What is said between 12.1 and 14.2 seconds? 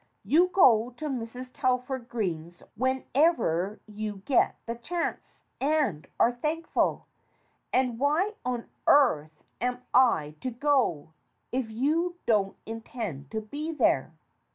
don't intend to be there?"